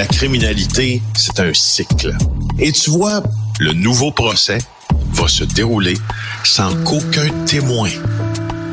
la 0.00 0.06
criminalité, 0.06 1.02
c'est 1.12 1.40
un 1.40 1.52
cycle. 1.52 2.16
Et 2.58 2.72
tu 2.72 2.88
vois, 2.88 3.22
le 3.58 3.74
nouveau 3.74 4.10
procès 4.10 4.56
va 5.12 5.28
se 5.28 5.44
dérouler 5.44 5.92
sans 6.42 6.74
qu'aucun 6.84 7.28
témoin 7.44 7.90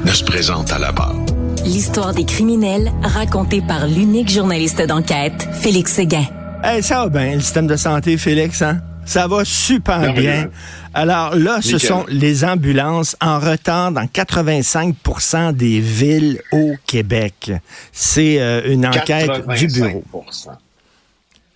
ne 0.06 0.12
se 0.14 0.24
présente 0.24 0.72
à 0.72 0.80
la 0.80 0.94
barre. 0.94 1.18
L'histoire 1.66 2.14
des 2.14 2.24
criminels 2.24 2.94
racontée 3.04 3.60
par 3.60 3.88
l'unique 3.88 4.32
journaliste 4.32 4.82
d'enquête, 4.84 5.50
Félix 5.52 5.96
Séguin. 5.96 6.24
Hey, 6.64 6.82
ça 6.82 7.04
va 7.04 7.10
bien, 7.10 7.36
le 7.36 7.42
système 7.42 7.68
de 7.68 7.76
santé, 7.76 8.16
Félix, 8.16 8.62
hein? 8.62 8.80
Ça 9.04 9.28
va 9.28 9.44
super 9.44 10.14
bien. 10.14 10.48
Alors 10.94 11.36
là, 11.36 11.60
ce 11.62 11.78
sont 11.78 12.06
les 12.08 12.46
ambulances 12.46 13.18
en 13.20 13.40
retard 13.40 13.92
dans 13.92 14.06
85% 14.06 15.52
des 15.52 15.82
villes 15.82 16.40
au 16.54 16.76
Québec. 16.86 17.52
C'est 17.92 18.40
euh, 18.40 18.72
une 18.72 18.86
enquête 18.86 19.46
du 19.58 19.68
bureau. 19.68 20.06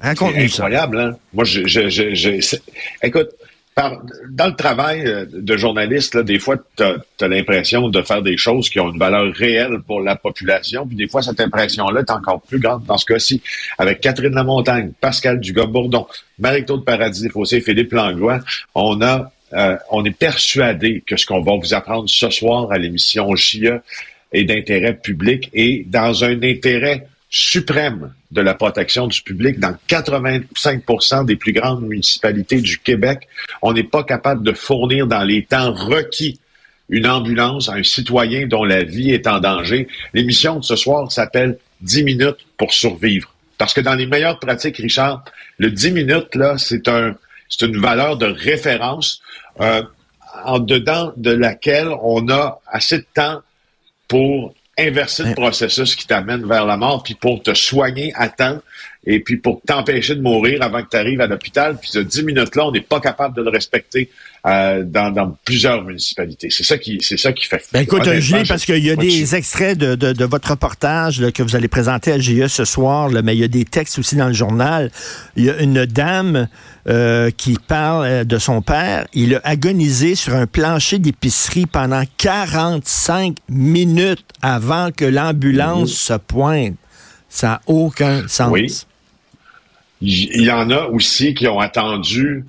Raconte-nous 0.02 0.48
ça. 0.48 0.64
incroyable, 0.64 1.00
hein? 1.00 1.18
Moi, 1.34 1.44
je, 1.44 1.68
je, 1.68 1.90
je, 1.90 2.58
écoute, 3.04 3.30
dans 3.78 4.48
le 4.48 4.55
travail 4.55 5.05
euh, 5.05 5.26
de 5.32 5.58
journaliste, 5.58 6.16
là, 6.16 6.24
des 6.24 6.40
fois, 6.40 6.58
tu 6.76 6.84
as, 6.84 7.27
l'impression 7.27 7.90
de 7.90 8.02
faire 8.02 8.22
des 8.22 8.38
choses 8.38 8.70
qui 8.70 8.80
ont 8.80 8.91
une 8.91 9.00
valeur 9.00 9.34
réelle 9.34 9.80
pour 9.86 10.02
la 10.02 10.16
population, 10.16 10.86
puis 10.86 10.96
des 10.96 11.08
fois, 11.08 11.22
cette 11.22 11.40
impression-là 11.40 12.02
est 12.02 12.12
encore 12.12 12.41
plus 12.41 12.60
grande 12.60 12.84
dans 12.86 12.98
ce 12.98 13.05
cas-ci. 13.05 13.41
Avec 13.77 14.02
Catherine 14.02 14.34
Lamontagne, 14.34 14.91
Pascal 15.00 15.40
Dugas-Bourdon, 15.40 16.08
Marie-Claude 16.40 16.84
Paradis-Fossé, 16.84 17.62
Philippe 17.62 17.94
Langlois, 17.94 18.40
on 18.76 19.02
a 19.02 19.32
euh, 19.54 19.76
on 19.90 20.05
est 20.05 20.18
persuadé 20.18 21.04
que 21.05 21.18
ce 21.18 21.26
qu'on 21.26 21.41
va 21.41 21.58
vous 21.58 21.74
apprendre 21.74 22.10
ce 22.10 22.30
soir 22.30 22.72
à 22.72 22.77
l'émission 22.77 23.36
JIA 23.36 23.82
est 24.32 24.46
d'intérêt 24.46 24.94
public 24.94 25.49
et 25.54 25.86
dans 25.88 26.24
un 26.24 26.41
intérêt 26.41 27.08
suprême 27.31 28.13
de 28.31 28.41
la 28.41 28.54
protection 28.54 29.07
du 29.07 29.21
public 29.21 29.57
dans 29.57 29.76
85% 29.87 31.26
des 31.26 31.38
plus 31.38 31.54
grandes 31.54 31.82
municipalités 31.82 32.60
du 32.60 32.77
Québec. 32.77 33.27
On 33.62 33.71
n'est 33.71 33.84
pas 33.84 34.04
capable 34.04 34.43
de 34.43 34.51
fournir 34.51 35.07
dans 35.07 35.23
les 35.23 35.46
temps 35.46 35.71
requis 35.71 36.40
une 36.90 37.07
ambulance 37.07 37.70
à 37.70 37.76
un 37.76 37.84
citoyen 37.84 38.48
dont 38.48 38.65
la 38.65 38.84
vie 38.84 39.12
est 39.12 39.26
en 39.27 39.40
danger. 39.40 39.88
L'émission 40.13 40.60
de 40.60 40.65
ce 40.65 40.76
soir 40.76 41.10
s'appelle 41.10 41.57
10 41.79 42.04
minutes 42.04 42.46
pour 42.57 42.73
survivre. 42.73 43.34
Parce 43.57 43.73
que 43.73 43.79
dans 43.79 43.95
les 43.95 44.07
meilleures 44.07 44.40
pratiques, 44.40 44.77
Richard, 44.77 45.23
le 45.57 45.71
10 45.71 45.91
minutes, 45.91 46.35
là, 46.35 46.57
c'est 46.57 46.90
un, 46.90 47.16
c'est 47.48 47.66
une 47.66 47.79
valeur 47.79 48.18
de 48.18 48.26
référence 48.26 49.21
euh, 49.62 49.84
en 50.43 50.60
dedans 50.60 51.13
de 51.16 51.32
laquelle 51.32 51.90
on 52.01 52.27
a 52.27 52.60
assez 52.68 52.98
de 52.98 53.05
temps 53.13 53.41
pour 54.10 54.54
inverser 54.77 55.24
le 55.24 55.34
processus 55.34 55.96
qui 55.96 56.08
t'amène 56.08 56.48
vers 56.48 56.66
la 56.66 56.77
mort, 56.77 57.04
puis 57.04 57.16
pour 57.16 57.44
te 57.44 57.54
soigner 57.54 58.14
à 58.16 58.30
temps, 58.30 58.62
et 59.05 59.20
puis 59.20 59.38
pour 59.38 59.62
t'empêcher 59.66 60.16
de 60.16 60.21
mourir 60.21 60.62
avant 60.62 60.84
que 60.84 60.90
tu 60.90 60.98
arrives 60.98 61.21
à 61.21 61.27
l'hôpital. 61.27 61.77
Puis 61.80 61.90
ce 61.91 61.99
10 61.99 62.24
minutes-là, 62.24 62.68
on 62.68 62.71
n'est 62.71 62.82
pas 62.82 62.99
capable 62.99 63.35
de 63.35 63.41
le 63.41 63.49
respecter 63.49 64.09
euh, 64.46 64.84
dans, 64.84 65.35
plusieurs 65.44 65.84
municipalités. 65.84 66.50
C'est 66.50 66.63
ça 66.63 66.78
qui, 66.78 67.00
c'est 67.02 67.18
ça 67.18 67.31
qui 67.34 67.46
fait. 67.46 67.63
Ben 67.74 67.81
écoute, 67.81 68.07
Julie, 68.13 68.44
parce 68.47 68.66
qu'il 68.66 68.84
y 68.84 68.91
a 68.91 68.96
des 68.96 69.35
extraits 69.35 69.78
de, 69.78 69.96
de, 69.96 70.25
votre 70.25 70.52
reportage 70.52 71.31
que 71.31 71.44
vous 71.44 71.56
allez 71.56 71.68
présenter 71.68 72.12
à 72.12 72.19
GE 72.19 72.47
ce 72.47 72.66
soir, 72.66 73.09
mais 73.24 73.35
il 73.35 73.40
y 73.40 73.44
a 73.44 73.47
des 73.47 73.66
textes 73.66 73.97
aussi 74.00 74.16
dans 74.16 74.28
le 74.28 74.34
journal. 74.34 74.91
Il 75.35 75.46
y 75.46 75.50
a 75.50 75.62
une 75.62 75.85
dame 75.85 76.47
euh, 76.88 77.29
qui 77.29 77.57
parle 77.68 78.06
euh, 78.06 78.24
de 78.24 78.40
son 78.40 78.63
père. 78.63 79.06
Il 79.13 79.35
a 79.35 79.41
agonisé 79.44 80.16
sur 80.16 80.35
un 80.35 80.47
plancher 80.47 80.97
d'épicerie 80.97 81.68
pendant 81.68 82.03
45 82.18 83.38
minutes 83.50 84.25
avant 84.41 84.90
que 84.91 85.06
l'ambulance 85.06 85.91
se 85.91 86.13
pointe. 86.13 86.75
Ça 87.29 87.47
n'a 87.47 87.62
aucun 87.68 88.28
sens. 88.28 88.52
Oui. 88.52 88.68
Il 90.02 90.44
y 90.44 90.52
en 90.52 90.69
a 90.72 90.85
aussi 90.85 91.34
qui 91.34 91.47
ont 91.47 91.59
attendu 91.59 92.46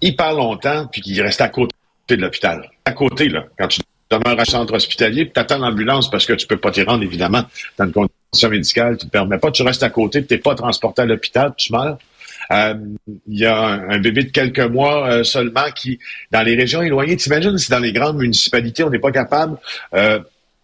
hyper 0.00 0.32
longtemps, 0.34 0.86
puis 0.90 1.00
qui 1.00 1.20
reste 1.22 1.40
à 1.40 1.48
côté 1.48 1.74
de 2.08 2.16
l'hôpital. 2.16 2.70
À 2.84 2.92
côté, 2.92 3.28
là, 3.28 3.44
quand 3.58 3.68
tu 3.68 3.80
demeures 4.10 4.38
à 4.38 4.44
centre 4.44 4.74
hospitalier, 4.74 5.30
tu 5.32 5.40
attends 5.40 5.58
l'ambulance 5.58 6.10
parce 6.10 6.26
que 6.26 6.34
tu 6.34 6.46
peux 6.46 6.58
pas 6.58 6.70
t'y 6.70 6.82
rendre, 6.82 7.02
évidemment, 7.02 7.44
dans 7.78 7.86
une 7.86 7.92
condition 7.92 8.50
médicale, 8.50 8.98
tu 8.98 9.06
te 9.06 9.10
permets 9.10 9.38
pas, 9.38 9.50
tu 9.50 9.62
restes 9.62 9.82
à 9.82 9.90
côté, 9.90 10.24
tu 10.24 10.34
n'es 10.34 10.40
pas 10.40 10.54
transporté 10.54 11.02
à 11.02 11.06
l'hôpital, 11.06 11.54
tu 11.56 11.72
meurs. 11.72 11.98
Euh, 12.50 12.74
il 13.28 13.38
y 13.38 13.46
a 13.46 13.56
un, 13.64 13.98
bébé 14.00 14.24
de 14.24 14.30
quelques 14.30 14.60
mois 14.60 15.08
euh, 15.08 15.24
seulement 15.24 15.70
qui, 15.74 15.98
dans 16.30 16.42
les 16.42 16.56
régions 16.56 16.82
éloignées, 16.82 17.16
t'imagines 17.16 17.56
si 17.56 17.70
dans 17.70 17.78
les 17.78 17.92
grandes 17.92 18.18
municipalités, 18.18 18.82
on 18.82 18.90
n'est 18.90 18.98
pas 18.98 19.12
capable 19.12 19.56
euh, 19.94 20.18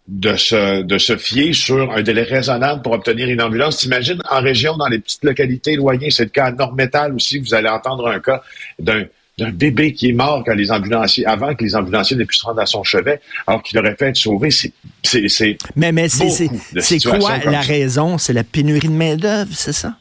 de 0.09 0.35
se, 0.35 0.81
de 0.81 0.97
se 0.97 1.17
fier 1.17 1.53
sur 1.53 1.91
un 1.91 2.01
délai 2.01 2.23
raisonnable 2.23 2.81
pour 2.81 2.93
obtenir 2.93 3.29
une 3.29 3.41
ambulance. 3.41 3.77
T'imagines 3.77 4.19
en 4.29 4.41
région, 4.41 4.75
dans 4.75 4.87
les 4.87 4.97
petites 4.97 5.23
localités 5.23 5.73
éloignées, 5.73 6.09
c'est 6.09 6.23
le 6.23 6.29
cas 6.31 6.45
à 6.45 6.51
Nord-Métal 6.51 7.13
aussi, 7.13 7.37
vous 7.37 7.53
allez 7.53 7.69
entendre 7.69 8.07
un 8.07 8.19
cas 8.19 8.41
d'un 8.79 9.05
d'un 9.37 9.51
bébé 9.51 9.93
qui 9.93 10.09
est 10.09 10.13
mort 10.13 10.43
quand 10.45 10.53
les 10.53 10.69
ambulanciers, 10.69 11.25
avant 11.25 11.55
que 11.55 11.63
les 11.63 11.73
ambulanciers 11.73 12.17
n'aient 12.17 12.25
pu 12.25 12.35
se 12.35 12.43
rendre 12.43 12.59
à 12.59 12.65
son 12.65 12.83
chevet, 12.83 13.21
alors 13.47 13.63
qu'il 13.63 13.79
aurait 13.79 13.95
fait 13.95 14.09
être 14.09 14.17
sauvé. 14.17 14.51
C'est, 14.51 14.73
c'est, 15.01 15.57
mais, 15.77 15.93
mais 15.93 16.09
c'est, 16.09 16.49
c'est 16.77 16.99
quoi 16.99 17.37
la 17.45 17.61
raison? 17.61 18.17
C'est 18.17 18.33
la 18.33 18.43
pénurie 18.43 18.89
de 18.89 18.93
main-d'œuvre, 18.93 19.51
c'est 19.53 19.71
ça? 19.71 19.95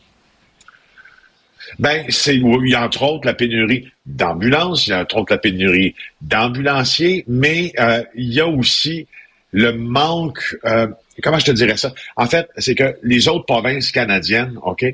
Ben, 1.79 2.05
c'est 2.09 2.35
il 2.35 2.69
y 2.69 2.75
a 2.75 2.85
entre 2.85 3.05
autres 3.05 3.27
la 3.27 3.35
pénurie 3.35 3.89
d'ambulances, 4.07 4.89
il 4.89 4.91
y 4.91 4.93
a 4.95 5.03
entre 5.03 5.19
autres 5.19 5.33
la 5.33 5.39
pénurie 5.39 5.95
d'ambulanciers, 6.21 7.25
mais 7.29 7.73
euh, 7.79 8.03
il 8.17 8.35
y 8.35 8.41
a 8.41 8.49
aussi 8.49 9.07
le 9.53 9.73
manque. 9.73 10.57
Euh, 10.65 10.89
comment 11.23 11.39
je 11.39 11.47
te 11.47 11.51
dirais 11.51 11.77
ça? 11.77 11.93
En 12.17 12.27
fait, 12.27 12.49
c'est 12.59 12.75
que 12.75 12.97
les 13.03 13.29
autres 13.29 13.47
provinces 13.47 13.91
canadiennes, 13.91 14.59
ok, 14.63 14.85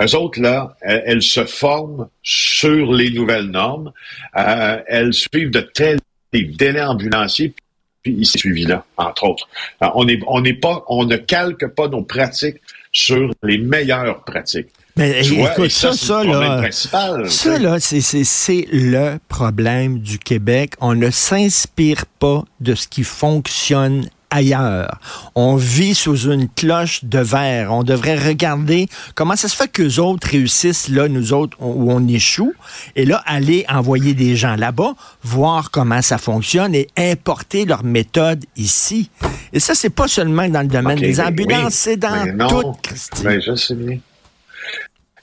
eux 0.00 0.16
autres, 0.16 0.40
là, 0.40 0.76
elles, 0.80 1.22
se 1.22 1.44
forment 1.44 2.08
sur 2.22 2.92
les 2.92 3.10
nouvelles 3.10 3.46
normes. 3.46 3.92
Euh, 4.36 4.80
elles 4.86 5.12
suivent 5.12 5.50
de 5.50 5.60
tels 5.60 5.98
délais 6.32 6.82
ambulanciers, 6.82 7.54
puis 8.02 8.14
ils 8.18 8.26
sont 8.26 8.38
suivis 8.38 8.64
là, 8.64 8.84
entre 8.96 9.24
autres. 9.24 9.48
Euh, 9.82 9.88
on 9.94 10.08
est, 10.08 10.20
on 10.26 10.40
n'est 10.40 10.54
pas, 10.54 10.84
on 10.88 11.04
ne 11.04 11.16
calque 11.16 11.66
pas 11.68 11.88
nos 11.88 12.02
pratiques 12.02 12.60
sur 12.90 13.32
les 13.42 13.58
meilleures 13.58 14.24
pratiques. 14.24 14.68
Mais 14.96 15.22
écoute, 15.26 15.70
ça, 15.70 15.92
ça, 15.92 16.22
là, 16.22 16.70
ça, 16.70 17.58
là, 17.58 17.76
c'est 17.80 18.66
le 18.72 19.18
problème 19.28 19.98
du 20.00 20.18
Québec. 20.18 20.74
On 20.80 20.94
ne 20.94 21.10
s'inspire 21.10 22.04
pas 22.18 22.44
de 22.60 22.74
ce 22.74 22.88
qui 22.88 23.02
fonctionne 23.02 24.06
ailleurs. 24.32 24.98
On 25.34 25.56
vit 25.56 25.94
sous 25.94 26.30
une 26.30 26.48
cloche 26.48 27.04
de 27.04 27.18
verre. 27.18 27.72
On 27.72 27.84
devrait 27.84 28.16
regarder 28.16 28.88
comment 29.14 29.36
ça 29.36 29.48
se 29.48 29.56
fait 29.56 29.68
qu'eux 29.68 29.98
autres 29.98 30.28
réussissent 30.28 30.88
là, 30.88 31.08
nous 31.08 31.32
autres, 31.32 31.56
où 31.60 31.92
on 31.92 32.06
échoue, 32.08 32.54
et 32.96 33.04
là, 33.04 33.22
aller 33.26 33.64
envoyer 33.68 34.14
des 34.14 34.34
gens 34.36 34.56
là-bas, 34.56 34.94
voir 35.22 35.70
comment 35.70 36.02
ça 36.02 36.18
fonctionne 36.18 36.74
et 36.74 36.88
importer 36.96 37.64
leur 37.64 37.84
méthode 37.84 38.44
ici. 38.56 39.10
Et 39.52 39.60
ça, 39.60 39.74
c'est 39.74 39.90
pas 39.90 40.08
seulement 40.08 40.48
dans 40.48 40.62
le 40.62 40.68
domaine 40.68 40.98
des 40.98 41.20
ambulances, 41.20 41.74
c'est 41.74 41.96
dans 41.96 42.26
tout, 42.48 42.72
Christy. 42.82 43.22
Mais 43.24 43.40
je 43.40 43.54
sais 43.54 43.74
bien. 43.74 43.98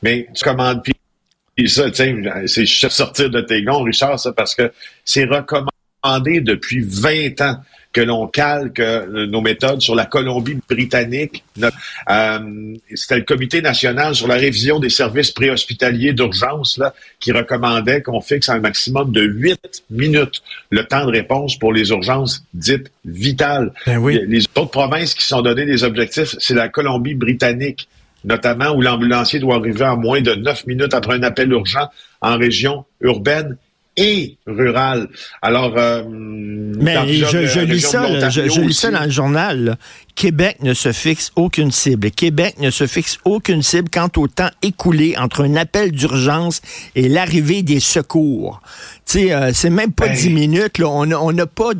Mais 0.01 0.27
tu 0.33 0.43
commandes 0.43 0.81
puis 0.83 0.93
ça, 1.69 1.91
c'est 1.93 2.65
sortir 2.65 3.29
de 3.29 3.41
tes 3.41 3.63
gonds, 3.63 3.83
Richard, 3.83 4.17
ça, 4.17 4.31
parce 4.31 4.55
que 4.55 4.71
c'est 5.03 5.25
recommandé 5.25 6.39
depuis 6.39 6.81
20 6.81 7.41
ans 7.41 7.57
que 7.91 8.01
l'on 8.01 8.27
calque 8.27 8.79
euh, 8.79 9.25
nos 9.25 9.41
méthodes 9.41 9.81
sur 9.81 9.95
la 9.95 10.05
Colombie-Britannique. 10.05 11.43
Euh, 12.09 12.75
C'était 12.93 13.17
le 13.17 13.23
Comité 13.23 13.61
national 13.61 14.15
sur 14.15 14.27
la 14.27 14.35
révision 14.35 14.79
des 14.79 14.89
services 14.89 15.31
préhospitaliers 15.31 16.13
d'urgence 16.13 16.77
là, 16.77 16.93
qui 17.19 17.31
recommandait 17.31 18.03
qu'on 18.03 18.21
fixe 18.21 18.47
un 18.47 18.59
maximum 18.59 19.11
de 19.11 19.23
8 19.23 19.83
minutes 19.89 20.43
le 20.69 20.85
temps 20.85 21.05
de 21.05 21.11
réponse 21.11 21.57
pour 21.57 21.73
les 21.73 21.89
urgences 21.89 22.43
dites 22.53 22.91
vitales. 23.05 23.73
Ben 23.85 24.05
les 24.07 24.45
autres 24.55 24.71
provinces 24.71 25.15
qui 25.15 25.23
sont 25.25 25.41
données 25.41 25.65
des 25.65 25.83
objectifs, 25.83 26.35
c'est 26.37 26.53
la 26.53 26.69
Colombie-Britannique 26.69 27.89
notamment 28.23 28.71
où 28.71 28.81
l'ambulancier 28.81 29.39
doit 29.39 29.55
arriver 29.55 29.85
en 29.85 29.97
moins 29.97 30.21
de 30.21 30.33
9 30.33 30.67
minutes 30.67 30.93
après 30.93 31.15
un 31.15 31.23
appel 31.23 31.51
urgent 31.51 31.89
en 32.21 32.37
région 32.37 32.85
urbaine 33.01 33.57
et 33.97 34.37
rural. 34.47 35.09
Alors, 35.41 35.73
euh, 35.77 36.03
mais 36.07 36.95
je, 37.07 37.59
lis 37.59 37.81
ça, 37.81 38.29
je, 38.29 38.61
lis 38.61 38.73
ça 38.73 38.91
dans 38.91 39.03
le 39.03 39.09
journal. 39.09 39.77
Québec 40.19 40.57
ne 40.61 40.73
se 40.73 40.91
fixe 40.91 41.31
aucune 41.37 41.71
cible. 41.71 42.11
Québec 42.11 42.55
ne 42.59 42.71
se 42.71 42.87
fixe 42.87 43.19
aucune 43.23 43.63
cible 43.63 43.89
quant 43.89 44.09
au 44.17 44.27
temps 44.27 44.49
écoulé 44.61 45.15
entre 45.17 45.45
un 45.45 45.55
appel 45.55 45.93
d'urgence 45.93 46.61
et 46.93 47.07
l'arrivée 47.07 47.63
des 47.63 47.79
secours. 47.79 48.61
Tu 49.05 49.19
sais, 49.19 49.33
euh, 49.33 49.51
c'est 49.53 49.69
même 49.69 49.93
pas 49.93 50.07
ben, 50.07 50.15
dix 50.17 50.29
minutes. 50.29 50.77
Là. 50.77 50.89
On 50.89 51.31
n'a 51.31 51.45
pas 51.45 51.71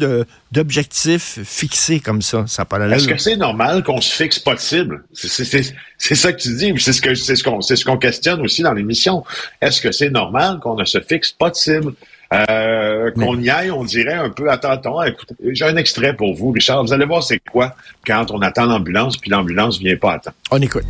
d'objectif 0.54 1.40
fixé 1.44 2.00
comme 2.00 2.22
ça. 2.22 2.46
ça 2.48 2.66
Est-ce 2.94 3.10
que 3.10 3.18
c'est 3.18 3.36
normal 3.36 3.84
qu'on 3.84 4.00
se 4.00 4.16
fixe 4.16 4.40
pas 4.40 4.56
de 4.56 4.62
cible? 4.62 5.04
C'est 5.12 6.16
ça 6.16 6.32
que 6.32 6.42
tu 6.42 6.56
dis. 6.56 6.74
C'est 6.78 6.94
ce 6.94 7.44
qu'on 7.44 7.60
ce 7.60 7.76
ce 7.76 7.84
qu'on 7.84 7.98
questionne 7.98 8.40
aussi 8.40 8.62
dans 8.62 8.72
l'émission. 8.72 9.26
Est-ce 9.62 9.82
que 9.82 9.92
c'est 9.92 10.12
normal 10.12 10.62
qu'on 10.62 10.76
ne 10.76 10.86
se 10.86 11.02
fixe 11.02 11.34
pas 11.34 11.50
de 11.50 11.56
cible? 11.56 11.94
Euh, 12.32 13.10
qu'on 13.12 13.40
y 13.40 13.50
aille, 13.50 13.72
on 13.72 13.84
dirait 13.84 14.14
un 14.14 14.30
peu 14.30 14.52
à 14.52 14.60
Écoutez, 15.08 15.36
j'ai 15.52 15.66
un 15.66 15.78
extrait 15.78 16.16
pour 16.16 16.36
vous, 16.36 16.52
Richard. 16.52 16.84
Vous 16.84 16.94
allez 16.94 17.06
voir 17.06 17.24
c'est 17.24 17.40
quoi 17.52 17.76
quand 18.06 18.30
on 18.30 18.42
attend 18.42 18.66
l'ambulance, 18.66 19.18
puis 19.18 19.32
l'ambulance 19.32 19.80
vient 19.80 19.98
pas 19.98 20.14
à 20.14 20.20
temps. 20.20 20.32
On 20.52 20.62
écoute. 20.62 20.86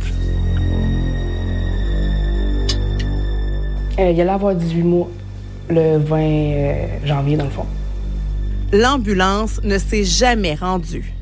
Euh, 3.98 4.10
il 4.10 4.20
allait 4.20 4.30
avoir 4.30 4.54
18 4.54 4.82
mois 4.82 5.08
le 5.70 5.96
20 5.98 6.18
euh, 6.20 6.86
janvier, 7.06 7.36
dans 7.38 7.44
le 7.44 7.50
fond. 7.50 7.66
L'ambulance 8.72 9.62
ne 9.62 9.78
s'est 9.78 10.04
jamais 10.04 10.54
rendue. 10.54 11.14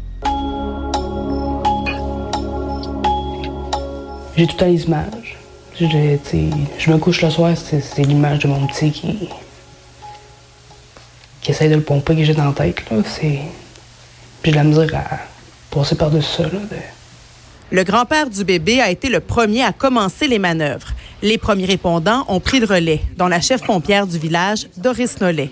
J'ai 4.37 4.47
tout 4.47 4.65
à 4.65 4.67
l'image. 4.67 5.37
Je, 5.81 5.87
je 6.79 6.91
me 6.91 6.99
couche 6.99 7.23
le 7.23 7.31
soir, 7.31 7.57
c'est 7.57 8.03
l'image 8.03 8.41
de 8.41 8.49
mon 8.49 8.67
petit 8.67 8.91
qui, 8.91 9.29
qui 11.49 11.53
essaie 11.53 11.71
de 11.71 11.77
le 11.77 11.81
pomper 11.81 12.15
que 12.15 12.25
j'ai 12.25 12.35
dans 12.35 12.45
la 12.45 12.53
tête. 12.53 12.77
J'ai 13.23 14.51
de 14.51 14.55
la 14.55 14.65
misère 14.65 14.91
à 14.95 15.17
passer 15.75 15.95
par-dessus 15.95 16.43
ça. 16.43 16.49
Le 17.73 17.85
grand-père 17.85 18.29
du 18.29 18.45
bébé 18.45 18.83
a 18.83 18.91
été 18.91 19.09
le 19.09 19.21
premier 19.21 19.63
à 19.63 19.73
commencer 19.73 20.29
les 20.29 20.39
manœuvres. 20.39 20.89
Les 21.23 21.39
premiers 21.39 21.65
répondants 21.65 22.27
ont 22.29 22.39
pris 22.39 22.61
le 22.61 22.67
relais, 22.67 23.01
dont 23.17 23.29
la 23.29 23.41
chef 23.41 23.65
pompière 23.65 24.07
du 24.07 24.19
village, 24.19 24.69
Doris 24.77 25.23
Nollet. 25.23 25.49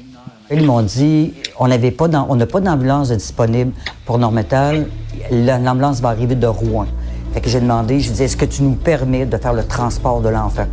Ils 0.50 0.66
m'ont 0.66 0.82
dit 0.82 1.32
on 1.58 1.66
n'avait 1.66 1.92
pas 1.92 2.08
on 2.28 2.36
n'a 2.36 2.46
pas 2.46 2.60
d'ambulance 2.60 3.10
disponible 3.10 3.72
pour 4.04 4.18
Normetal. 4.18 4.88
L'ambulance 5.30 6.02
va 6.02 6.10
arriver 6.10 6.34
de 6.34 6.46
Rouen. 6.46 6.88
Fait 7.32 7.40
que 7.40 7.48
j'ai 7.48 7.60
demandé, 7.60 8.00
je 8.00 8.08
lui 8.08 8.12
ai 8.12 8.16
dit 8.16 8.22
est-ce 8.24 8.36
que 8.36 8.44
tu 8.44 8.62
nous 8.64 8.74
permets 8.74 9.24
de 9.24 9.38
faire 9.38 9.54
le 9.54 9.64
transport 9.64 10.20
de 10.20 10.28
l'enfant? 10.28 10.66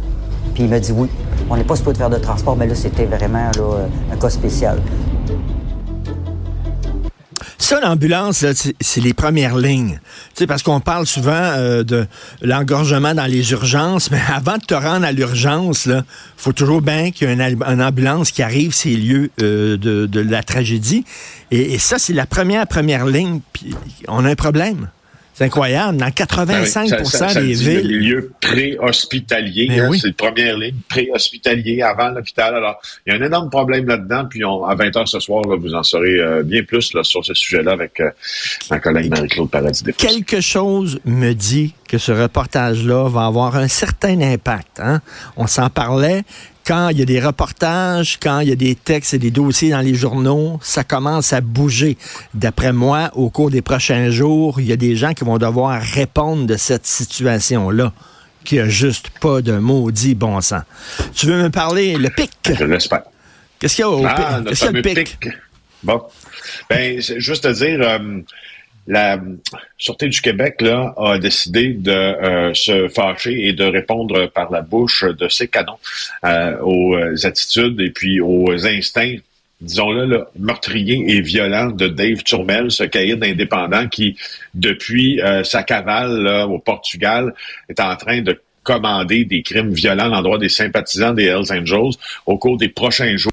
Puis 0.53 0.63
il 0.63 0.69
m'a 0.69 0.81
dit 0.81 0.91
oui. 0.91 1.07
On 1.49 1.57
n'est 1.57 1.63
pas 1.63 1.75
supposé 1.75 1.97
faire 1.97 2.09
de 2.09 2.17
transport, 2.17 2.55
mais 2.55 2.67
là 2.67 2.75
c'était 2.75 3.05
vraiment 3.05 3.51
un 4.11 4.17
cas 4.17 4.29
spécial. 4.29 4.79
L'ambulance, 7.81 8.45
c'est 8.79 9.01
les 9.01 9.13
premières 9.13 9.57
lignes. 9.57 9.99
parce 10.47 10.63
qu'on 10.63 10.79
parle 10.79 11.05
souvent 11.05 11.31
euh, 11.31 11.83
de 11.83 12.05
l'engorgement 12.41 13.13
dans 13.13 13.25
les 13.25 13.51
urgences, 13.51 14.11
mais 14.11 14.21
avant 14.33 14.57
de 14.57 14.65
te 14.65 14.73
rendre 14.73 15.05
à 15.05 15.11
l'urgence, 15.11 15.85
il 15.85 16.03
faut 16.37 16.53
toujours 16.53 16.81
bien 16.81 17.11
qu'il 17.11 17.29
y 17.29 17.31
ait 17.31 17.51
une, 17.51 17.81
ambulance 17.81 18.31
qui 18.31 18.41
arrive 18.43 18.73
ces 18.73 18.95
lieux 18.95 19.31
euh, 19.41 19.77
de, 19.77 20.19
la 20.19 20.43
tragédie. 20.43 21.03
Et, 21.51 21.73
et 21.73 21.77
ça, 21.79 21.99
c'est 21.99 22.13
la 22.13 22.25
première, 22.25 22.67
première 22.67 23.05
ligne. 23.05 23.41
Puis 23.51 23.75
on 24.07 24.25
a 24.25 24.29
un 24.29 24.35
problème. 24.35 24.87
C'est 25.33 25.45
incroyable. 25.45 25.97
Dans 25.97 26.07
85% 26.07 27.19
ben 27.19 27.33
des 27.33 27.53
villes. 27.53 27.87
Les 27.87 27.99
lieux 27.99 28.31
pré-hospitaliers, 28.39 29.67
ben 29.67 29.81
hein, 29.81 29.97
c'est 29.99 30.07
la 30.07 30.13
première 30.13 30.57
ligne, 30.57 30.75
pré-hospitalier 30.87 31.81
avant 31.81 32.09
l'hôpital. 32.09 32.55
Alors, 32.55 32.79
il 33.05 33.13
y 33.13 33.15
a 33.15 33.19
un 33.19 33.25
énorme 33.25 33.49
problème 33.49 33.87
là-dedans. 33.87 34.25
Puis 34.29 34.43
à 34.43 34.75
20 34.75 34.89
h 34.89 35.05
ce 35.07 35.19
soir, 35.19 35.43
vous 35.47 35.73
en 35.73 35.83
saurez 35.83 36.19
euh, 36.19 36.43
bien 36.43 36.63
plus 36.63 36.93
sur 37.01 37.25
ce 37.25 37.33
sujet-là 37.33 37.71
avec 37.71 37.99
euh, 37.99 38.11
ma 38.69 38.79
collègue 38.79 39.09
Marie-Claude 39.09 39.49
Paradis. 39.49 39.83
Quelque 39.97 40.39
chose 40.39 40.99
me 41.05 41.33
dit 41.33 41.73
que 41.87 41.97
ce 41.97 42.11
reportage-là 42.11 43.09
va 43.09 43.25
avoir 43.25 43.55
un 43.55 43.67
certain 43.67 44.19
impact. 44.21 44.79
Hein? 44.79 45.01
On 45.37 45.47
s'en 45.47 45.69
parlait 45.69 46.23
quand 46.65 46.89
il 46.89 46.99
y 46.99 47.01
a 47.01 47.05
des 47.05 47.19
reportages, 47.19 48.17
quand 48.21 48.39
il 48.39 48.49
y 48.49 48.51
a 48.51 48.55
des 48.55 48.75
textes 48.75 49.13
et 49.13 49.19
des 49.19 49.31
dossiers 49.31 49.71
dans 49.71 49.81
les 49.81 49.95
journaux, 49.95 50.59
ça 50.61 50.83
commence 50.83 51.33
à 51.33 51.41
bouger. 51.41 51.97
D'après 52.33 52.73
moi, 52.73 53.11
au 53.15 53.29
cours 53.29 53.49
des 53.49 53.61
prochains 53.61 54.09
jours, 54.09 54.59
il 54.59 54.67
y 54.67 54.71
a 54.71 54.77
des 54.77 54.95
gens 54.95 55.13
qui 55.13 55.23
vont 55.23 55.37
devoir 55.37 55.81
répondre 55.81 56.45
de 56.45 56.55
cette 56.55 56.85
situation-là 56.85 57.91
qui 58.43 58.59
a 58.59 58.67
juste 58.67 59.09
pas 59.21 59.41
de 59.41 59.57
maudit 59.57 60.15
bon 60.15 60.39
sens. 60.41 60.63
Tu 61.15 61.27
veux 61.27 61.41
me 61.41 61.49
parler 61.49 61.95
le 61.95 62.09
pic? 62.09 62.31
Je 62.45 62.65
l'espère. 62.65 63.03
Qu'est-ce 63.59 63.75
qu'il 63.75 63.83
y 63.83 63.85
a 63.85 63.89
au 63.89 64.05
ah, 64.05 64.13
pic? 64.13 64.47
Qu'est-ce 64.47 64.59
qu'il 64.59 64.65
y 64.65 64.69
a 64.69 64.93
le 64.95 65.03
pic? 65.03 65.29
Bon. 65.83 66.01
Ben, 66.69 66.99
juste 66.99 67.45
à 67.45 67.53
dire, 67.53 67.79
euh, 67.81 68.21
la 68.87 69.19
Sûreté 69.77 70.09
du 70.09 70.21
Québec 70.21 70.61
là, 70.61 70.93
a 70.97 71.17
décidé 71.17 71.69
de 71.69 71.91
euh, 71.91 72.53
se 72.53 72.87
fâcher 72.89 73.47
et 73.47 73.53
de 73.53 73.63
répondre 73.63 74.27
par 74.27 74.51
la 74.51 74.61
bouche 74.61 75.05
de 75.05 75.27
ses 75.27 75.47
canons 75.47 75.79
euh, 76.25 76.57
aux 76.61 76.95
attitudes 77.25 77.79
et 77.79 77.91
puis 77.91 78.19
aux 78.19 78.65
instincts 78.65 79.17
disons-le, 79.61 80.25
meurtrier 80.37 81.05
et 81.07 81.21
violent 81.21 81.67
de 81.71 81.87
Dave 81.87 82.23
Turmel, 82.23 82.69
ce 82.69 82.83
caïd 82.83 83.23
indépendant 83.23 83.87
qui, 83.87 84.17
depuis 84.53 85.21
euh, 85.21 85.45
sa 85.45 85.63
cavale 85.63 86.27
au 86.49 86.59
Portugal, 86.59 87.33
est 87.69 87.79
en 87.79 87.95
train 87.95 88.21
de 88.21 88.41
commander 88.63 89.23
des 89.23 89.41
crimes 89.41 89.73
violents 89.73 90.05
à 90.05 90.15
l'endroit 90.15 90.37
des 90.37 90.49
sympathisants 90.49 91.13
des 91.13 91.25
Hells 91.25 91.51
Angels 91.51 91.93
au 92.25 92.37
cours 92.37 92.57
des 92.57 92.69
prochains 92.69 93.15
jours. 93.15 93.31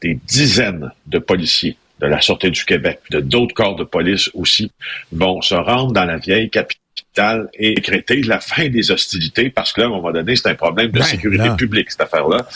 Des 0.00 0.18
dizaines 0.26 0.92
de 1.06 1.18
policiers 1.18 1.76
de 2.02 2.08
la 2.08 2.20
Sûreté 2.20 2.50
du 2.50 2.64
Québec, 2.64 3.00
de 3.10 3.20
d'autres 3.20 3.54
corps 3.54 3.76
de 3.76 3.84
police 3.84 4.28
aussi, 4.34 4.70
vont 5.12 5.40
se 5.40 5.54
rendre 5.54 5.92
dans 5.92 6.04
la 6.04 6.16
vieille 6.16 6.50
capitale 6.50 7.48
et 7.54 7.74
décréter 7.74 8.22
la 8.22 8.40
fin 8.40 8.68
des 8.68 8.90
hostilités 8.90 9.50
parce 9.50 9.72
que 9.72 9.80
là, 9.80 9.86
à 9.86 9.90
un 9.90 9.92
moment 9.92 10.12
donné, 10.12 10.34
c'est 10.34 10.48
un 10.48 10.54
problème 10.54 10.88
de 10.88 10.98
ben, 10.98 11.04
sécurité 11.04 11.48
publique, 11.56 11.90
cette 11.90 12.00
affaire-là. 12.00 12.46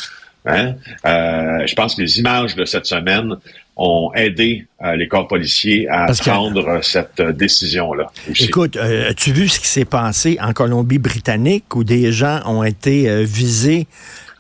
Hein? 0.47 0.75
Euh, 1.05 1.67
je 1.67 1.75
pense 1.75 1.95
que 1.97 2.03
les 2.03 2.19
images 2.19 2.55
de 2.55 2.65
cette 2.65 2.87
semaine 2.87 3.35
ont 3.77 4.11
aidé 4.15 4.67
euh, 4.83 4.97
les 4.97 5.07
corps 5.09 5.29
policiers 5.29 5.89
à 5.89 6.07
prendre 6.07 6.83
cette 6.83 7.21
euh, 7.21 7.33
décision-là. 7.33 8.07
Écoute, 8.41 8.77
as-tu 8.77 9.33
vu 9.33 9.49
ce 9.49 9.61
qui 9.61 9.67
s'est 9.67 9.85
passé 9.85 10.39
en 10.41 10.53
Colombie-Britannique 10.53 11.75
où 11.75 11.85
des 11.85 12.13
gens 12.13 12.41
ont 12.47 12.63
été 12.63 13.25
visés 13.25 13.87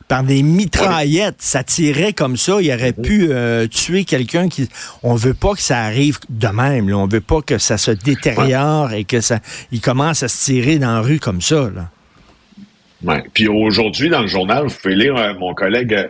par 0.08 0.22
des 0.22 0.42
mitraillettes. 0.42 1.36
Ça 1.38 1.64
tirait 1.64 2.12
comme 2.12 2.36
ça. 2.36 2.60
Il 2.60 2.72
aurait 2.72 2.92
pu 2.92 3.28
euh, 3.30 3.66
tuer 3.66 4.04
quelqu'un 4.04 4.48
qui. 4.48 4.68
On 5.02 5.14
veut 5.14 5.34
pas 5.34 5.54
que 5.54 5.60
ça 5.60 5.80
arrive 5.80 6.18
de 6.28 6.48
même. 6.48 6.88
Là. 6.88 6.98
On 6.98 7.06
veut 7.06 7.20
pas 7.20 7.42
que 7.42 7.58
ça 7.58 7.78
se 7.78 7.90
détériore 7.90 8.92
et 8.92 9.04
que 9.04 9.20
ça. 9.20 9.40
Il 9.72 9.80
commence 9.80 10.22
à 10.22 10.28
se 10.28 10.44
tirer 10.44 10.78
dans 10.78 10.94
la 10.94 11.00
rue 11.00 11.18
comme 11.18 11.40
ça. 11.40 11.70
Là. 11.74 11.90
Ouais. 13.02 13.22
Puis 13.34 13.46
aujourd'hui, 13.46 14.08
dans 14.08 14.22
le 14.22 14.26
journal, 14.26 14.66
vous 14.66 14.74
pouvez 14.74 14.94
lire 14.94 15.16
euh, 15.16 15.34
mon 15.34 15.54
collègue 15.54 15.94
euh, 15.94 16.08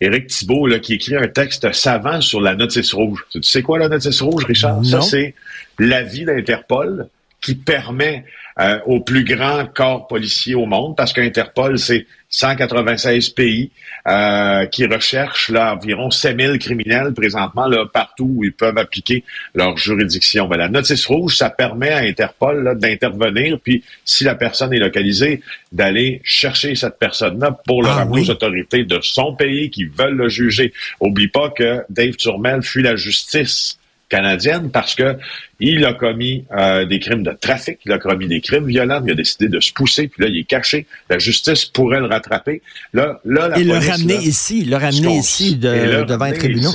Éric 0.00 0.28
Thibault 0.28 0.66
là, 0.66 0.78
qui 0.78 0.94
écrit 0.94 1.16
un 1.16 1.28
texte 1.28 1.70
savant 1.72 2.20
sur 2.20 2.40
la 2.40 2.54
notice 2.54 2.94
rouge. 2.94 3.24
Tu 3.32 3.42
sais 3.42 3.62
quoi 3.62 3.78
la 3.78 3.88
notice 3.88 4.22
rouge, 4.22 4.44
Richard? 4.44 4.84
Ça, 4.84 5.00
c'est 5.02 5.34
l'avis 5.78 6.24
d'Interpol 6.24 7.08
qui 7.42 7.56
permet 7.56 8.24
euh, 8.60 8.78
au 8.86 9.00
plus 9.00 9.24
grand 9.24 9.66
corps 9.66 10.06
policier 10.06 10.54
au 10.54 10.66
monde, 10.66 10.96
parce 10.96 11.12
qu'Interpol, 11.12 11.78
c'est 11.78 12.06
196 12.28 13.30
pays 13.30 13.70
euh, 14.08 14.66
qui 14.66 14.86
recherchent 14.86 15.50
là, 15.50 15.74
environ 15.74 16.10
7000 16.10 16.58
criminels 16.58 17.12
présentement 17.12 17.66
là, 17.66 17.84
partout 17.92 18.30
où 18.36 18.44
ils 18.44 18.52
peuvent 18.52 18.78
appliquer 18.78 19.24
leur 19.54 19.76
juridiction. 19.76 20.48
Ben, 20.48 20.56
la 20.56 20.68
notice 20.68 21.06
rouge, 21.06 21.36
ça 21.36 21.50
permet 21.50 21.90
à 21.90 21.98
Interpol 21.98 22.78
d'intervenir, 22.78 23.58
puis 23.62 23.84
si 24.04 24.24
la 24.24 24.34
personne 24.34 24.72
est 24.72 24.78
localisée, 24.78 25.42
d'aller 25.72 26.20
chercher 26.24 26.74
cette 26.74 26.98
personne-là 26.98 27.58
pour 27.66 27.82
le 27.82 27.88
ah 27.88 27.96
ramener 27.96 28.22
aux 28.22 28.30
autorités 28.30 28.84
de 28.84 28.98
son 29.02 29.34
pays 29.34 29.70
qui 29.70 29.84
veulent 29.84 30.16
le 30.16 30.28
juger. 30.28 30.72
Oublie 31.00 31.28
pas 31.28 31.50
que 31.50 31.82
Dave 31.88 32.16
Turmel 32.16 32.62
fuit 32.62 32.82
la 32.82 32.96
justice 32.96 33.78
canadienne 34.12 34.70
parce 34.70 34.94
que 34.94 35.16
il 35.58 35.84
a 35.86 35.94
commis 35.94 36.44
euh, 36.52 36.84
des 36.84 36.98
crimes 36.98 37.22
de 37.22 37.32
trafic, 37.32 37.78
il 37.86 37.92
a 37.92 37.98
commis 37.98 38.28
des 38.28 38.40
crimes 38.40 38.66
violents, 38.66 39.02
il 39.06 39.12
a 39.12 39.14
décidé 39.14 39.48
de 39.48 39.58
se 39.58 39.72
pousser, 39.72 40.08
puis 40.08 40.22
là, 40.22 40.28
il 40.28 40.38
est 40.38 40.44
caché. 40.44 40.86
La 41.08 41.18
justice 41.18 41.64
pourrait 41.64 42.00
le 42.00 42.06
rattraper. 42.06 42.60
Là, 42.92 43.20
là, 43.24 43.48
la 43.48 43.58
Et 43.58 43.64
le 43.64 43.78
ramener 43.78 44.18
ici, 44.18 44.64
le 44.64 44.76
ramener 44.76 45.16
ici 45.16 45.56
de, 45.56 46.04
devant 46.04 46.26
les 46.26 46.34
tribunaux. 46.34 46.74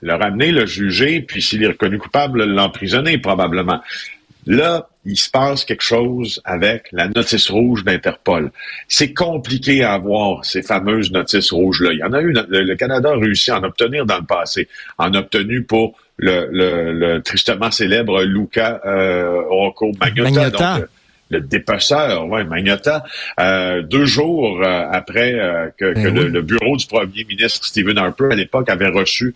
le 0.00 0.14
ramener, 0.14 0.50
le 0.50 0.66
juger, 0.66 1.20
puis 1.20 1.40
s'il 1.40 1.62
est 1.62 1.68
reconnu 1.68 1.98
coupable, 1.98 2.44
l'emprisonner 2.44 3.18
probablement. 3.18 3.80
Là, 4.46 4.88
il 5.04 5.16
se 5.16 5.30
passe 5.30 5.64
quelque 5.64 5.82
chose 5.82 6.40
avec 6.44 6.88
la 6.92 7.08
notice 7.08 7.50
rouge 7.50 7.84
d'Interpol. 7.84 8.52
C'est 8.88 9.12
compliqué 9.12 9.82
à 9.82 9.94
avoir 9.94 10.44
ces 10.44 10.62
fameuses 10.62 11.10
notices 11.10 11.52
rouges-là. 11.52 11.92
Il 11.92 11.98
y 11.98 12.04
en 12.04 12.12
a 12.12 12.20
eu, 12.20 12.32
le, 12.32 12.74
Canada 12.76 13.10
a 13.10 13.16
réussi 13.16 13.50
à 13.50 13.58
en 13.58 13.64
obtenir 13.64 14.06
dans 14.06 14.18
le 14.18 14.24
passé, 14.24 14.68
en 14.98 15.12
obtenu 15.14 15.62
pour 15.62 15.94
le, 16.18 17.18
tristement 17.20 17.70
célèbre 17.70 18.22
Luca 18.22 18.80
euh, 18.84 19.42
Rocco 19.48 19.92
Magnotta, 20.00 20.50
Donc, 20.50 20.88
le 21.32 21.40
dépeceur, 21.40 22.28
ouais, 22.28 22.44
Magnota, 22.44 23.04
euh, 23.40 23.82
deux 23.82 24.04
jours 24.04 24.60
euh, 24.62 24.84
après 24.92 25.34
euh, 25.34 25.68
que, 25.76 25.94
ben 25.94 26.14
le, 26.14 26.42
bureau 26.42 26.76
du 26.76 26.86
premier 26.86 27.24
ministre 27.24 27.64
Stephen 27.64 27.98
Harper 27.98 28.28
à 28.30 28.34
l'époque 28.34 28.68
avait 28.68 28.88
reçu 28.88 29.34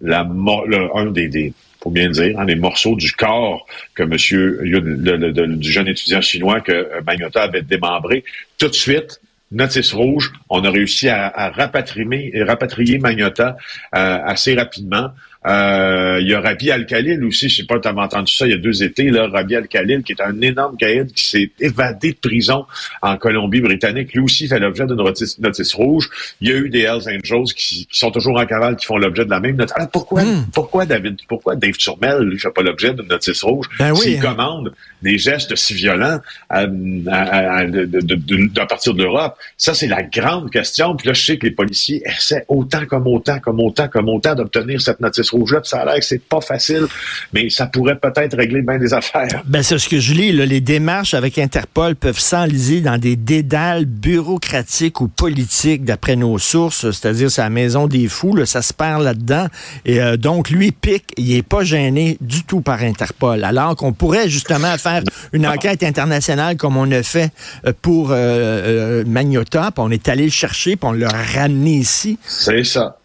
la, 0.00 0.28
le, 0.66 0.96
un 0.96 1.06
des, 1.06 1.28
des 1.28 1.52
faut 1.82 1.90
bien 1.90 2.10
dire, 2.10 2.38
hein, 2.38 2.44
les 2.44 2.56
morceaux 2.56 2.96
du 2.96 3.12
corps 3.12 3.66
que 3.94 4.02
Monsieur 4.02 4.60
du 4.62 5.70
jeune 5.70 5.88
étudiant 5.88 6.20
chinois 6.20 6.60
que 6.60 6.72
euh, 6.72 7.00
Magnota 7.06 7.42
avait 7.42 7.62
démembré. 7.62 8.24
Tout 8.58 8.68
de 8.68 8.74
suite, 8.74 9.20
notice 9.52 9.92
rouge, 9.92 10.32
on 10.48 10.64
a 10.64 10.70
réussi 10.70 11.08
à, 11.08 11.50
rapatrier, 11.50 12.42
rapatrier 12.42 12.98
Magnota 12.98 13.56
euh, 13.94 14.18
assez 14.24 14.54
rapidement. 14.54 15.10
Euh, 15.46 16.18
il 16.20 16.28
y 16.28 16.34
a 16.34 16.40
Rabi 16.40 16.70
Al-Khalil 16.70 17.24
aussi, 17.24 17.48
je 17.48 17.58
sais 17.58 17.64
pas, 17.64 17.78
tu 17.78 17.88
entendu 17.88 18.32
ça 18.32 18.46
il 18.46 18.50
y 18.50 18.54
a 18.54 18.58
deux 18.58 18.82
étés, 18.82 19.10
là, 19.10 19.28
Rabi 19.28 19.54
Al-Khalil, 19.54 20.02
qui 20.02 20.12
est 20.12 20.20
un 20.20 20.40
énorme 20.40 20.76
caïd 20.76 21.12
qui 21.12 21.24
s'est 21.24 21.50
évadé 21.60 22.12
de 22.12 22.18
prison 22.18 22.66
en 23.02 23.16
Colombie-Britannique. 23.16 24.12
Lui 24.14 24.20
aussi 24.20 24.48
fait 24.48 24.58
l'objet 24.58 24.86
d'une 24.86 24.96
notice, 24.96 25.74
rouge. 25.74 26.10
Il 26.40 26.48
y 26.48 26.52
a 26.52 26.56
eu 26.56 26.68
des 26.68 26.80
Hells 26.80 27.08
Angels 27.08 27.54
qui, 27.54 27.86
sont 27.90 28.10
toujours 28.10 28.38
en 28.38 28.46
cavale, 28.46 28.76
qui 28.76 28.86
font 28.86 28.96
l'objet 28.96 29.24
de 29.24 29.30
la 29.30 29.40
même 29.40 29.56
notice. 29.56 29.76
Alors 29.76 29.90
pourquoi, 29.90 30.24
hmm. 30.24 30.46
pourquoi 30.52 30.86
David, 30.86 31.18
pourquoi 31.28 31.54
Dave 31.54 31.76
Turmel, 31.76 32.20
lui, 32.20 32.38
fait 32.38 32.50
pas 32.50 32.62
l'objet 32.62 32.92
d'une 32.92 33.06
notice 33.06 33.42
rouge? 33.42 33.66
Ben 33.78 33.92
oui, 33.92 34.00
S'il 34.00 34.20
commande 34.20 34.72
des 35.02 35.18
gestes 35.18 35.54
si 35.54 35.74
violents 35.74 36.18
à, 36.48 36.62
à, 36.62 38.66
partir 38.66 38.94
de 38.94 39.02
l'Europe, 39.02 39.36
ça, 39.56 39.74
c'est 39.74 39.86
la 39.86 40.02
grande 40.02 40.50
question. 40.50 40.96
Puis 40.96 41.06
là, 41.06 41.14
je 41.14 41.24
sais 41.24 41.38
que 41.38 41.46
les 41.46 41.52
policiers 41.52 42.02
essaient 42.04 42.44
autant 42.48 42.84
comme 42.86 43.06
autant, 43.06 43.38
comme 43.38 43.60
autant, 43.60 43.88
comme 43.88 44.08
autant 44.08 44.34
d'obtenir 44.34 44.80
cette 44.80 45.00
notice 45.00 45.27
rouge-là. 45.30 45.60
ça 45.64 45.80
a 45.80 45.84
l'air 45.84 45.96
que 45.96 46.04
c'est 46.04 46.22
pas 46.22 46.40
facile, 46.40 46.86
mais 47.32 47.50
ça 47.50 47.66
pourrait 47.66 47.98
peut-être 47.98 48.36
régler 48.36 48.62
bien 48.62 48.78
des 48.78 48.92
affaires. 48.92 49.42
Ben, 49.46 49.62
c'est 49.62 49.78
ce 49.78 49.88
que 49.88 49.98
je 49.98 50.14
lis. 50.14 50.32
les 50.32 50.60
démarches 50.60 51.14
avec 51.14 51.38
Interpol 51.38 51.94
peuvent 51.94 52.18
s'enliser 52.18 52.80
dans 52.80 52.98
des 52.98 53.16
dédales 53.16 53.84
bureaucratiques 53.84 55.00
ou 55.00 55.08
politiques, 55.08 55.84
d'après 55.84 56.16
nos 56.16 56.38
sources, 56.38 56.90
c'est-à-dire 56.90 57.30
c'est 57.30 57.42
la 57.42 57.50
maison 57.50 57.86
des 57.86 58.08
fous, 58.08 58.34
ça 58.44 58.62
se 58.62 58.72
perd 58.72 59.02
là-dedans. 59.02 59.46
Et 59.84 60.00
euh, 60.00 60.16
donc, 60.16 60.50
lui, 60.50 60.72
pique, 60.72 61.12
il 61.16 61.34
est 61.36 61.42
pas 61.42 61.64
gêné 61.64 62.16
du 62.20 62.44
tout 62.44 62.60
par 62.60 62.82
Interpol. 62.82 63.44
Alors 63.44 63.76
qu'on 63.76 63.92
pourrait 63.92 64.28
justement 64.28 64.76
faire 64.78 65.02
une 65.32 65.46
enquête 65.46 65.82
internationale 65.82 66.56
comme 66.56 66.76
on 66.76 66.90
a 66.90 67.02
fait 67.02 67.30
euh, 67.66 67.72
pour 67.80 68.10
euh, 68.10 68.14
euh 68.14 69.04
Magnota, 69.06 69.70
on 69.76 69.90
est 69.90 70.08
allé 70.08 70.24
le 70.24 70.30
chercher, 70.30 70.76
puis 70.76 70.88
on 70.88 70.92
l'a 70.92 71.08
ramené 71.08 71.76
ici. 71.76 72.18
C'est 72.26 72.64
ça. 72.64 72.97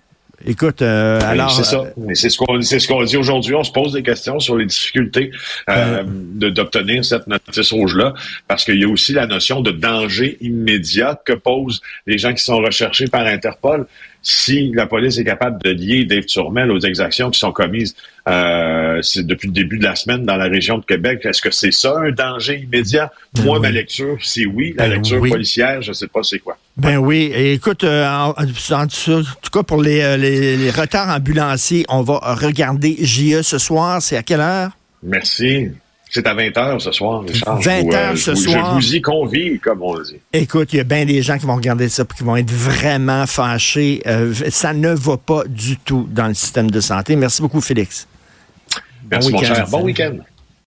Écoute, 0.45 0.81
euh, 0.81 1.19
alors. 1.23 1.51
C'est 1.51 1.63
ça. 1.63 1.83
c'est 2.13 2.29
ce 2.29 2.37
qu'on 2.37 2.61
c'est 2.61 2.79
ce 2.79 2.87
qu'on 2.87 3.03
dit 3.03 3.17
aujourd'hui. 3.17 3.55
On 3.55 3.63
se 3.63 3.71
pose 3.71 3.93
des 3.93 4.03
questions 4.03 4.39
sur 4.39 4.57
les 4.57 4.65
difficultés 4.65 5.31
euh, 5.69 6.03
d'obtenir 6.05 7.05
cette 7.05 7.27
notice 7.27 7.71
rouge-là, 7.71 8.13
parce 8.47 8.65
qu'il 8.65 8.79
y 8.79 8.83
a 8.83 8.87
aussi 8.87 9.13
la 9.13 9.27
notion 9.27 9.61
de 9.61 9.71
danger 9.71 10.37
immédiat 10.41 11.19
que 11.23 11.33
posent 11.33 11.81
les 12.07 12.17
gens 12.17 12.33
qui 12.33 12.43
sont 12.43 12.57
recherchés 12.57 13.07
par 13.07 13.25
Interpol 13.25 13.87
si 14.23 14.71
la 14.73 14.87
police 14.87 15.17
est 15.17 15.25
capable 15.25 15.61
de 15.61 15.69
lier 15.69 16.05
Dave 16.05 16.23
Turmel 16.23 16.71
aux 16.71 16.79
exactions 16.79 17.29
qui 17.29 17.39
sont 17.39 17.51
commises 17.51 17.93
euh, 18.29 19.01
depuis 19.17 19.47
le 19.47 19.53
début 19.53 19.77
de 19.77 19.83
la 19.83 19.95
semaine 19.95 20.23
dans 20.23 20.37
la 20.37 20.45
région 20.45 20.77
de 20.77 20.85
Québec, 20.85 21.19
est-ce 21.25 21.41
que 21.41 21.51
c'est 21.51 21.71
ça 21.73 21.97
un 21.99 22.11
danger 22.11 22.61
immédiat? 22.61 23.11
Ben 23.35 23.43
Moi, 23.43 23.59
ma 23.59 23.69
lecture, 23.69 24.17
c'est 24.21 24.45
oui. 24.45 24.73
La 24.77 24.87
ben 24.87 24.93
lecture 24.95 25.19
policière, 25.19 25.81
je 25.81 25.89
ne 25.89 25.93
sais 25.93 26.07
pas 26.07 26.23
c'est 26.23 26.39
quoi. 26.39 26.57
Ben 26.77 26.97
oui. 26.97 27.33
écoute, 27.35 27.83
euh, 27.83 28.07
en, 28.07 28.33
tout 28.87 29.49
cas, 29.51 29.63
pour 29.63 29.81
les, 29.81 30.01
euh, 30.01 30.15
les, 30.15 30.55
les 30.55 30.71
retards 30.71 31.09
ambulanciers, 31.09 31.85
on 31.89 32.01
va 32.01 32.19
regarder 32.23 32.95
JE 33.01 33.41
ce 33.41 33.57
soir. 33.57 34.01
C'est 34.01 34.15
à 34.15 34.23
quelle 34.23 34.39
heure? 34.39 34.71
Merci. 35.03 35.69
C'est 36.13 36.27
à 36.27 36.35
20h 36.35 36.79
ce 36.79 36.91
soir, 36.91 37.23
Richard. 37.23 37.59
20h 37.59 37.95
euh, 37.95 38.15
ce 38.15 38.35
soir. 38.35 38.79
Je 38.79 38.85
vous 38.85 38.95
y 38.95 39.01
convie, 39.01 39.59
comme 39.59 39.81
on 39.81 39.99
dit. 39.99 40.17
Écoute, 40.31 40.71
il 40.71 40.77
y 40.77 40.79
a 40.79 40.83
bien 40.83 41.05
des 41.05 41.23
gens 41.23 41.39
qui 41.39 41.47
vont 41.47 41.55
regarder 41.55 41.89
ça 41.89 42.03
et 42.03 42.15
qui 42.15 42.23
vont 42.23 42.35
être 42.35 42.51
vraiment 42.51 43.25
fâchés. 43.25 44.03
Euh, 44.05 44.31
ça 44.49 44.73
ne 44.73 44.93
va 44.93 45.17
pas 45.17 45.43
du 45.47 45.77
tout 45.77 46.07
dans 46.11 46.27
le 46.27 46.35
système 46.35 46.69
de 46.69 46.79
santé. 46.81 47.15
Merci 47.15 47.41
beaucoup, 47.41 47.61
Félix. 47.61 48.07
Merci, 49.09 49.31
bon 49.31 49.39
mon 49.39 49.43
cher. 49.43 49.67
Bon 49.71 49.83
week-end. 49.83 50.17